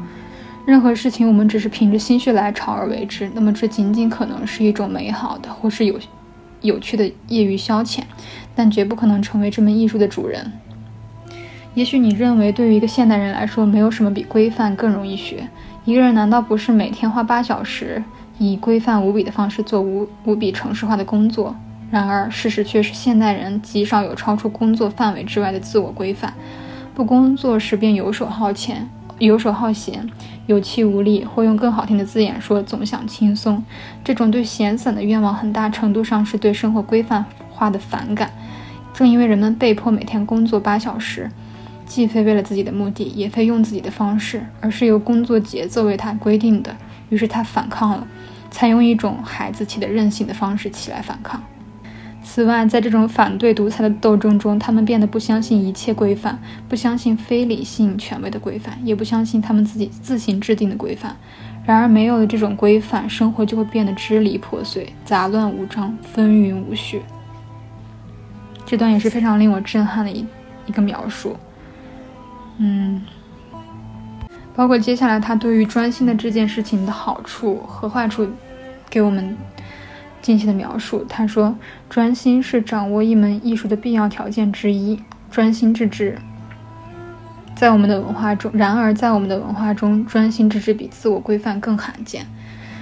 [0.65, 5.99] 任何事情我们只是凭着心血来潮而为之，那么这仅仅可能是一种美好的或是有
[6.61, 8.01] 有趣的业余消遣，
[8.55, 10.51] 但绝不可能成为这门艺术的主人。
[11.75, 15.47] 也许你认为，对于一个现代人来说，没有什么比规范更容易学。
[15.83, 18.03] 一个人难道不是每天花八小时？”
[18.37, 21.55] 以规范无比的方式做无无比城市化的工作，
[21.89, 26.33] 然而事实却是现代人极少有超出工作范围之外的自我规范。
[26.93, 30.09] 不工作时便游手好闲，游手好闲，
[30.47, 33.63] 有气无力，或用更好听的字眼说，总想轻松。
[34.03, 38.31] 这种对闲散的愿望，很大程度上是对生活规范化的反感。
[38.93, 41.29] 正因为人们被迫每天工作八小时，
[41.85, 46.75] 既非为了自己的目的，也非用自己的方式，而是由工作节奏为他规定的，
[47.09, 48.07] 于是他反抗了。
[48.51, 51.43] 采用一种孩子气的任性的方式起来反抗。
[52.27, 61.15] 此外，在这种反对独裁的斗争中，他们变得不相信一切规范，不相信非理性权威的规范，也不相信他们自己自行制定的规范。
[61.65, 67.03] 然而，没有了这种规范，生活就会变得支离破碎、杂乱无章、纷纭无序。
[68.65, 70.25] 这段也是非常令我震撼的一
[70.65, 71.37] 一个描述。
[72.57, 73.01] 嗯。
[74.55, 78.27] 包括接下来他对于专心的这件事情的好处和坏处，
[78.89, 79.37] 给我们
[80.25, 81.05] 进行的描述。
[81.07, 81.55] 他说，
[81.87, 84.99] 专心是掌握一门艺术的必要条件之一。
[85.29, 86.17] 专心致志，
[87.55, 92.25] 在我们的文化中，然而在我们的文化中，专心致志比自我规范更罕见。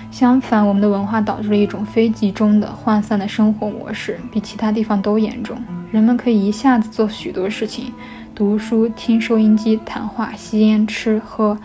[0.09, 5.57] 相反，我们的文化导致了一种非集中的、涣散的生活模式，比其他地方都严重。
[5.91, 7.91] 人们可以一下子做许多事情。
[8.33, 11.57] 读书、听收音机、谈话、吸烟、吃喝，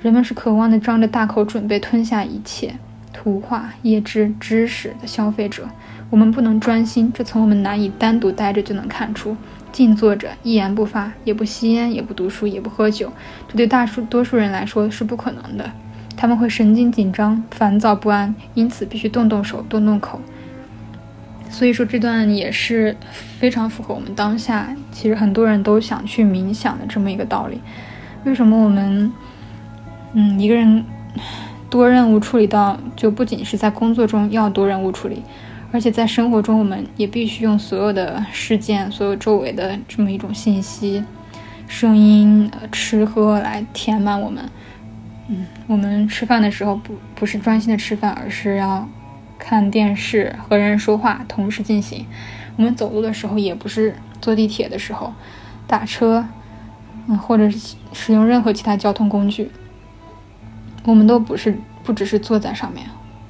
[0.00, 2.76] 人们是渴望的张着大口准备吞下一切
[3.28, 5.68] 图画、业知、知识的消费者。
[6.08, 9.36] 我们不能专心，这从我们难以单独待着就能看出。
[9.70, 13.12] 静坐着，一言不发，也不吸烟，也不读书，也不喝酒，
[13.46, 15.70] 这对大数多数人来说是不可能的。
[16.16, 20.18] 他们会神经紧张、烦躁不安，因此必须动动手、动动口。
[21.50, 22.96] 所以说这段也是
[23.38, 27.60] 非常符合我们当下，其实很多人都想去冥想的这么一个道理。
[28.24, 29.12] 为什么我们，
[30.14, 30.82] 嗯，一个人
[31.70, 35.22] 多任务处理到，就不仅是在工作中要多任务处理，
[35.72, 41.04] 而且在生活中我们也必须用所有的事件、所有周围的这么一种信息、
[41.66, 44.44] 声音、吃喝来填满我们。
[45.28, 48.88] 嗯，我们吃饭的时候不不是专心的吃饭，而是要。
[49.40, 52.04] 看电视和人说话同时进行，
[52.56, 55.12] 我们走路的时候也不是坐地铁的时候，
[55.64, 56.26] 打车，
[57.06, 59.48] 嗯，或者是使用任何其他交通工具，
[60.88, 62.86] 我们都不是不只是坐在上面，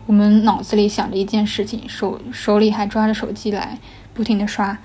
[0.06, 3.76] 我们脑子里想着一件事情，手手里还抓着手机来
[4.14, 4.78] 不停的刷，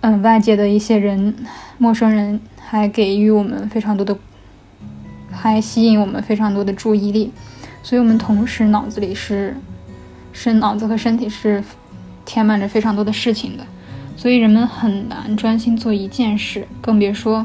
[0.00, 1.36] 嗯，外界的一些人，
[1.78, 4.18] 陌生人还给予我们非常多的，
[5.30, 7.30] 还吸引我们非常多的注意力，
[7.84, 9.56] 所以我们同时脑子里是。
[10.30, 11.64] 是脑子和身体是
[12.24, 13.66] 填满着非常多的事情的，
[14.16, 17.44] 所以人们很难专心做一件事，更别说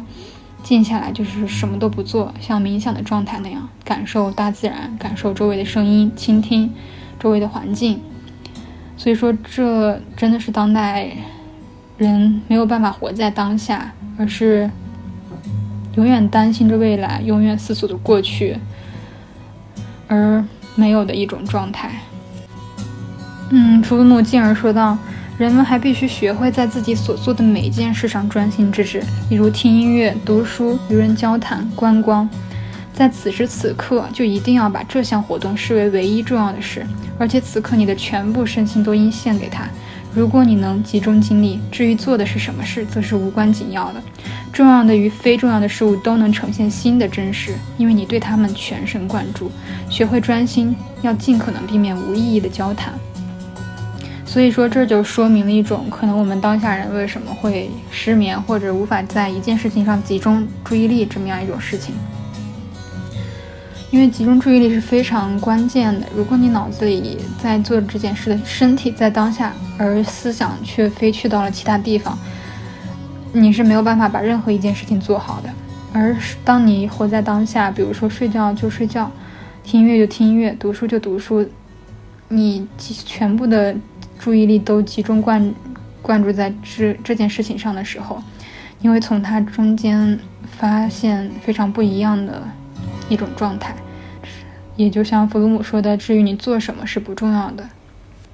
[0.64, 6.74] 静下来就是什么都不做，像冥想的状态那样感受大自然，感受周围的声音，倾听
[7.20, 8.00] 周围的环境。
[8.96, 11.12] 所以说，这真的是当代
[11.98, 14.70] 人没有办法活在当下，而是
[15.96, 18.58] 永远担心着未来，永远思索着过去，
[20.08, 20.44] 而
[20.76, 21.92] 没有的一种状态。
[23.50, 24.98] 嗯，除了诺进而说道
[25.38, 32.30] ：“人们还必须学会在自己所做的每一件事上专心致志，例如听音乐、读书、与人交谈、观光。
[32.94, 36.86] 在此时此刻，就一定要把这项活动视为唯一重要的事，
[37.18, 39.68] 而且此刻你的全部身心都应献给他。
[40.14, 44.02] 如果你能集中精力，至于做的是什么事，则是无关紧要的。
[44.52, 49.52] 重要的与非重要的事物都能呈现新的真实，因为你对他们全神贯注。
[49.90, 52.94] 学会专心，要尽可能避免无意义的交谈。”
[54.34, 61.94] 所以说，这就说明了一种可能，我们当下人为什么会失眠，或者无法在一件事情上集中注意力这么样一种事情。
[63.92, 66.08] 因为集中注意力是非常关键的。
[66.16, 72.18] 如果你脑子里在做这件事的身体在当下，而思想却飞去到了其他地方，
[73.34, 75.50] 你是没有办法把任何一件事情做好的。
[75.94, 79.12] 而当你活在当下，比如说睡觉就睡觉，
[79.64, 81.48] 听音乐就听音乐，读书就读书，
[82.30, 83.76] 你全部的。
[84.20, 85.54] 注意力都集中灌
[86.02, 88.22] 灌注在这这件事情上的时候，
[88.82, 90.20] 因为从它中间
[90.58, 92.44] 发现非常不一样的
[93.10, 93.76] 一种状态。
[94.76, 97.64] 也就像弗鲁姆说的：“至于你做什么是不重要的，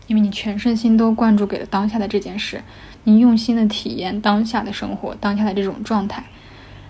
[0.07, 2.61] 因为你全身心都灌注给了当下的这件事，
[3.03, 6.23] 你用心的体验当下的生活，当下的这种状态，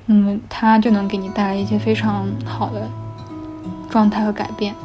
[0.06, 2.88] 那么它就能给你带来一些非常好的
[3.90, 4.76] 状态和改变。”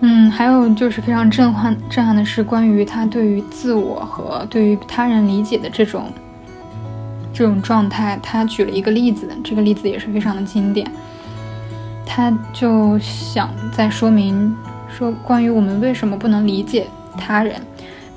[0.00, 6.12] 嗯，还有就是非常震撼震撼的是关于他对于自我和对于他人理解的这种
[7.32, 10.88] 这种状态，他举了一个例子，这个例子也是非常的经典。
[12.06, 14.56] 他就想在说明
[14.88, 16.86] 说，关于我们为什么不能理解
[17.16, 17.60] 他人，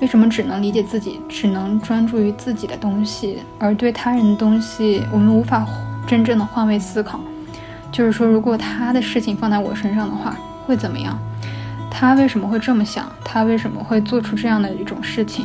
[0.00, 5.66] 为什么只能理解自己，只能专注于自己的东西，而对他人的东西，我们无法
[6.06, 7.20] 真正的换位思考。
[7.90, 11.18] 就是说，如果他的事情放在我身上的话，会怎么样？
[11.94, 13.06] 他为什么会这么想？
[13.22, 15.44] 他为什么会做出这样的一种事情？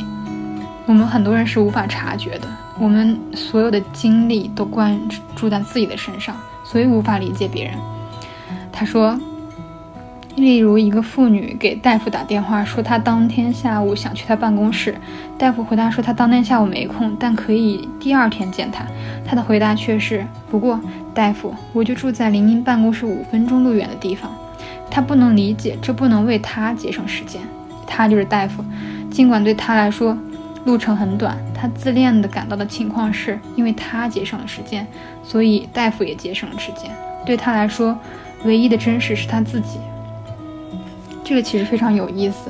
[0.88, 2.48] 我们很多人是无法察觉的。
[2.80, 4.98] 我们所有的精力都关
[5.36, 7.74] 注在自己的身上，所以无法理解别人。
[8.72, 9.20] 他说，
[10.36, 14.96] 例如一个妇女给大夫打电话说，她当天下午想去他办公室，
[15.38, 18.86] 大夫回答说他当天下午没空，但可以第二天见他。
[19.26, 20.80] 他的回答却是：不过，
[21.14, 24.32] 大夫，我就住在离您办公室五分钟路远的地方。
[24.98, 27.40] 他不能理解，这不能为他节省时间。
[27.86, 28.66] 他就是大夫，
[29.12, 30.18] 尽管对他来说
[30.66, 34.88] 路程很短，他自恋的感到的情况是，因为他节省了时间，
[35.22, 36.90] 所以大夫也节省了时间。
[37.28, 37.96] 对他来说。
[38.44, 39.80] 唯一的真实是他自己，
[41.24, 42.50] 这个其实非常有意思，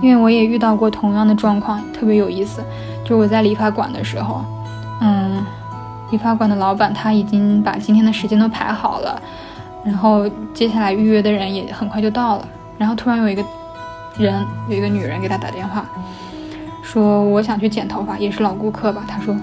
[0.00, 2.62] 因为我也遇到过同样的状况，特别有意思。
[3.04, 4.44] 就我在理发馆的时候，
[5.00, 5.44] 嗯，
[6.12, 9.20] 理发馆的老板他已经把今天的时间都排好了，
[9.86, 13.42] 然后接下来预约的人也很快就到了，然后突然有一个
[14.18, 15.86] 人，有一个女人给他打电话，
[16.82, 19.34] 说我想去剪头发，也是老顾客吧，他说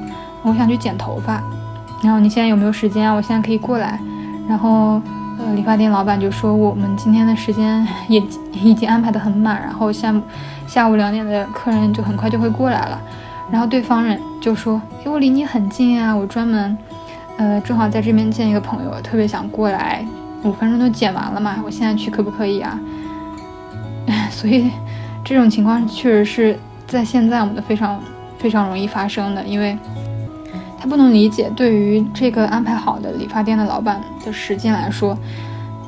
[0.43, 1.41] 我想去剪头发，
[2.03, 3.13] 然后你现在有没有时间啊？
[3.13, 3.99] 我现在可以过来，
[4.47, 5.01] 然后。
[5.39, 8.21] 呃，理发店老板就说我们今天的时间也
[8.51, 10.13] 已经安排的很满，然后下
[10.67, 13.01] 下午两点的客人就很快就会过来了。
[13.51, 16.77] 然后对方人就说，因为我离你很近啊，我专门，
[17.37, 20.05] 呃，正好在这边见一个朋友，特别想过来，
[20.43, 22.79] 五分钟就剪完了嘛，我现在去可不可以啊？
[24.29, 24.69] 所以
[25.23, 27.99] 这种情况确实是在现在我们的非常
[28.37, 29.77] 非常容易发生的，因为。
[30.79, 35.17] 他不能理解，对于这个安排好的理发店的老板的时间来说，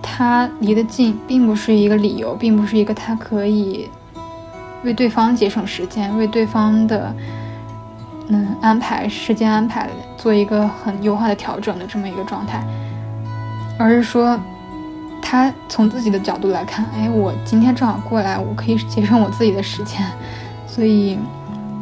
[0.01, 3.89] 他离得近并不是一个理由，并不是一个他可以
[4.85, 7.13] 为对方节省时间、为对方的
[8.29, 12.63] 嗯安排时间安排做一个很优化的调整的这么一个状态，
[13.77, 14.39] 而是说
[15.21, 20.05] 他从自己的角度来看，哎，我今天正好过来，我可以节省我自己的时间，
[20.67, 21.17] 所以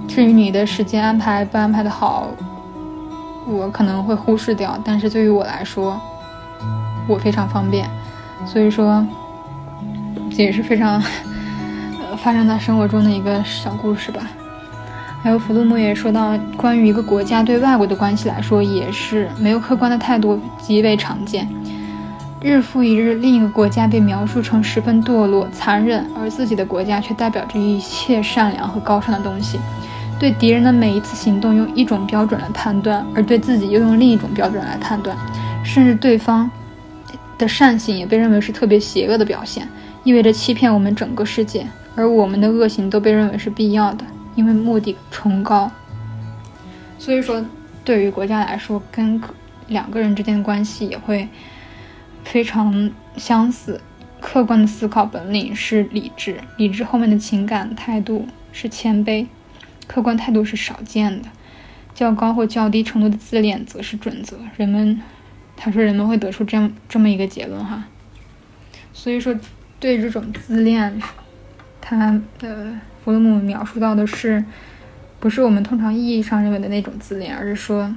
[0.07, 2.27] 至于你的时间安排不安排的好。
[3.45, 5.99] 我可能会忽视掉，但是对于我来说，
[7.09, 7.85] 我非常方便，
[8.45, 9.05] 所以说
[10.31, 10.93] 这也是非常
[11.99, 14.21] 呃发生在生活中的一个小故事吧。
[15.21, 21.45] 还有弗洛姆也说到，关于一个国家对外国的关系来说，也是没有客观的态度极为常见。
[22.43, 29.57] 日复一日，另一个国家被描述成十分堕落、残忍，而自己的国家却代表着一切善良和高尚的东西。
[30.19, 35.17] 对敌人的每一次行动用一种标准来判断，而对自己又用另一种标准来判断，
[35.63, 36.51] 甚至对方
[37.37, 39.65] 的善行也被认为是特别邪恶的表现，
[40.03, 41.65] 意味着欺骗我们整个世界，
[41.95, 44.03] 而我们的恶行都被认为是必要的，
[44.35, 45.71] 因为目的崇高。
[46.99, 47.41] 所以说，
[47.85, 49.21] 对于国家来说，跟
[49.67, 51.27] 两个人之间的关系也会
[52.23, 53.79] 非常相似。
[54.19, 59.27] 客观的思考本领是理智，理智后面的情感态度是谦卑。
[59.85, 61.27] 客观态度是少见的，
[61.93, 64.37] 较高或较低程度的自恋则是准则。
[64.55, 65.01] 人们，
[65.57, 67.83] 他说人们会得出这样这么一个结论哈。
[68.93, 69.35] 所以说，
[69.77, 71.01] 对这种自恋，
[71.81, 74.41] 他的弗洛姆描述到的是，
[75.19, 77.93] 不是我们通常意义上认为的那种自恋，而是说，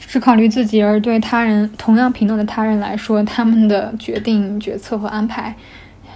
[0.00, 5.54] 只考虑自己而对他人同样平等的他人来说，他们的决定、决策和安排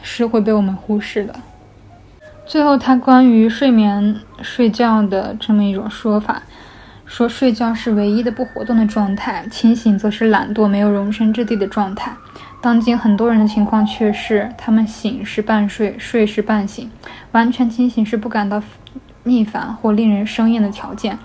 [0.03, 1.35] 是会被我们忽视的。
[2.47, 6.43] 最后，他关于睡眠、睡觉的这么一种说法，
[7.07, 12.13] 说睡觉是唯一的不活动的状态，清醒则是懒惰、没有容身之地的状态。
[12.61, 16.91] 当今很多人的情况却是，他们醒是半睡，睡是半醒，
[17.33, 18.63] 完全清醒是不感到
[19.23, 21.19] 逆反或令人生厌的条件，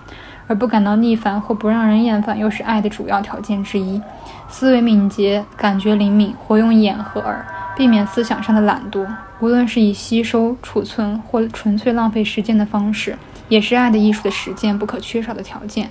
[0.50, 4.02] 而不感到腻烦或不让人厌烦又是爱的主要条件之一。
[4.48, 7.46] 思维敏捷，感觉灵敏，活用眼和耳。
[7.76, 9.06] 避免思想上的懒惰，
[9.38, 13.16] 无论是以吸收、储存或纯粹浪费时间的方式，
[13.48, 15.88] 也是爱的艺术的实践不可缺少的条件。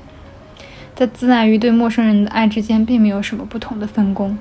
[0.93, 4.37] 在自爱与对陌生人的爱之间，并没有什么不同的分工。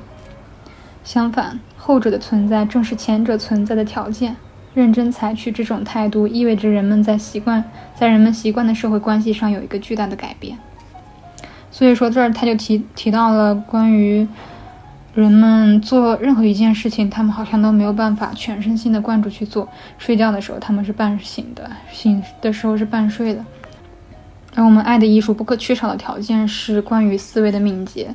[1.04, 4.34] 相反，后者的存在正是前者存在的条件。
[4.78, 7.64] 认真采取这种态度，意味着人们在习惯
[7.96, 10.56] 在人们习惯的社会关系上有一个巨大的改变。
[11.72, 14.26] 所以说，这儿他就提提到了关于
[15.14, 19.68] 人们做任何一件事情，他们好像都没有办法全身心的灌注去做。
[19.98, 23.44] 睡觉的时候，他们是半醒的；醒的时候是半睡的。
[24.54, 28.14] 而我们爱的艺术不可缺少的条件是关于思维的敏捷，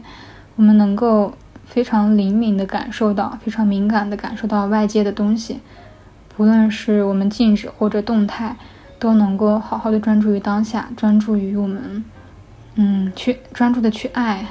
[0.56, 1.34] 我们能够
[1.66, 5.60] 非常灵敏地感受到，非常敏感地感受到外界的东西，
[6.38, 8.56] 无论是我们静止或者动态，
[9.00, 12.04] 都能够好好的专注于当下，专注于我们，
[12.76, 14.46] 嗯，去专注的去爱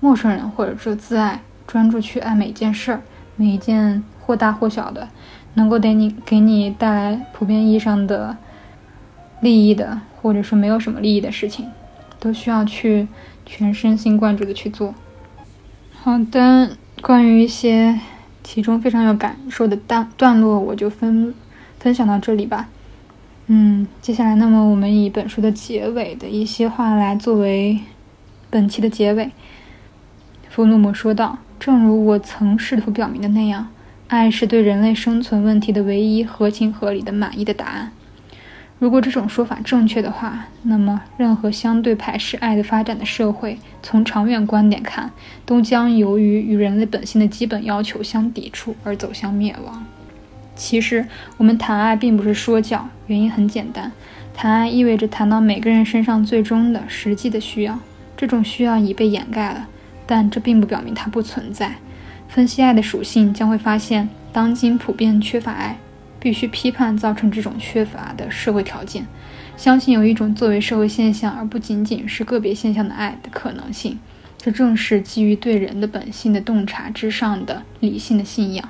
[0.00, 3.00] 陌生人，或者说自爱，专注去爱每一件事儿，
[3.36, 5.08] 每一件或大或小的，
[5.54, 8.36] 能够给你给你带来普遍意义上的
[9.40, 10.00] 利益的。
[10.22, 11.68] 或者说没有什么利益的事情，
[12.20, 13.08] 都需要去
[13.44, 14.94] 全身心贯注的去做。
[16.00, 17.98] 好的，关于一些
[18.42, 21.34] 其中非常有感受的段段落，我就分
[21.78, 22.68] 分享到这里吧。
[23.46, 27.80] 嗯，接下来，那么我们以本书的结尾的一些话来作为
[28.50, 29.30] 本期的结尾。
[30.48, 33.68] 弗洛姆说道：“正如我曾试图表明的那样，
[34.08, 37.92] 爱是对人类生存问题的唯一合情合理的满意的答案。”
[38.82, 45.08] 如果这种说法正确的话，那么任何相对排斥爱的发展的社会，从长远观点看，
[45.46, 49.86] 都将由于与人类本性的基本要求相抵触而走向灭亡。
[50.56, 51.06] 其实，
[51.36, 53.92] 我们谈爱并不是说教，原因很简单：
[54.34, 57.78] 谈爱意味着谈到每个人身上最终的实际的需要，
[58.16, 59.68] 这种需要已被掩盖了，
[60.08, 61.76] 但这并不表明它不存在。
[62.26, 65.78] 分析爱的属性，将会发现，当今普遍缺乏爱。
[66.22, 69.04] 必须批判造成这种缺乏的社会条件，
[69.56, 73.98] 相信有一种作为社会现象而不仅仅是个别现象的爱的可能性。
[74.38, 78.68] 这正是基于对人的本性的洞察之上的理性的信仰。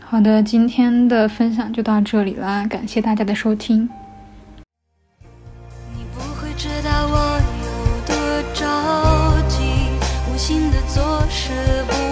[0.00, 3.88] 好的，今天的分享就到这里啦，感谢大家的收听。
[5.94, 7.70] 你不会知道我有
[8.04, 8.16] 多
[8.52, 9.62] 着急，
[10.32, 11.52] 无心的做事
[11.88, 12.09] 不。